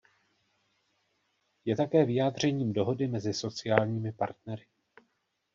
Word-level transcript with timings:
Je 1.65 1.75
také 1.75 2.05
vyjádřením 2.05 2.73
dohody 2.73 3.07
mezi 3.07 3.33
sociálními 3.33 4.11
partnery. 4.11 4.63